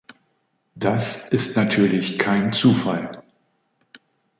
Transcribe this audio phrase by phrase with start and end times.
[0.73, 3.21] Das ist natürlich kein Zufall.